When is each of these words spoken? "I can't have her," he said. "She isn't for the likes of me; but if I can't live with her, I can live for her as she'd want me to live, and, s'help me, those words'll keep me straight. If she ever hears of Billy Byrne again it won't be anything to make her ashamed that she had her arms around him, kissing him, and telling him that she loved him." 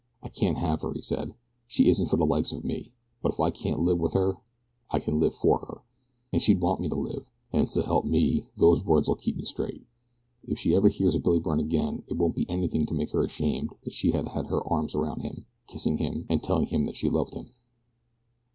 "I 0.23 0.29
can't 0.29 0.57
have 0.57 0.81
her," 0.81 0.91
he 0.93 1.01
said. 1.03 1.35
"She 1.67 1.87
isn't 1.87 2.07
for 2.07 2.17
the 2.17 2.25
likes 2.25 2.51
of 2.51 2.63
me; 2.63 2.91
but 3.21 3.33
if 3.33 3.39
I 3.39 3.51
can't 3.51 3.81
live 3.81 3.99
with 3.99 4.13
her, 4.13 4.37
I 4.89 4.97
can 4.97 5.19
live 5.19 5.35
for 5.35 5.59
her 5.59 5.81
as 6.33 6.41
she'd 6.41 6.59
want 6.59 6.81
me 6.81 6.89
to 6.89 6.95
live, 6.95 7.27
and, 7.53 7.69
s'help 7.69 8.03
me, 8.05 8.47
those 8.57 8.83
words'll 8.83 9.13
keep 9.13 9.35
me 9.37 9.45
straight. 9.45 9.85
If 10.47 10.57
she 10.57 10.73
ever 10.73 10.89
hears 10.89 11.13
of 11.13 11.21
Billy 11.21 11.37
Byrne 11.37 11.59
again 11.59 12.01
it 12.07 12.17
won't 12.17 12.33
be 12.35 12.49
anything 12.49 12.87
to 12.87 12.95
make 12.95 13.11
her 13.11 13.23
ashamed 13.23 13.75
that 13.83 13.93
she 13.93 14.09
had 14.09 14.27
her 14.29 14.67
arms 14.67 14.95
around 14.95 15.21
him, 15.21 15.45
kissing 15.67 15.99
him, 15.99 16.25
and 16.29 16.41
telling 16.41 16.65
him 16.65 16.85
that 16.85 16.95
she 16.95 17.07
loved 17.07 17.35
him." 17.35 17.51